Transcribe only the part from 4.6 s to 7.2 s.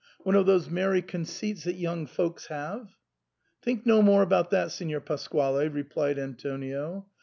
Signor Pasquale," re plied Antonio.